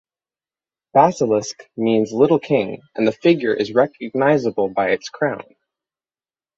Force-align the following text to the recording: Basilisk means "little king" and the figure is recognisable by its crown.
Basilisk 0.95 1.69
means 1.77 2.11
"little 2.11 2.39
king" 2.39 2.81
and 2.95 3.07
the 3.07 3.11
figure 3.11 3.53
is 3.53 3.71
recognisable 3.75 4.67
by 4.67 4.89
its 4.89 5.09
crown. 5.09 5.43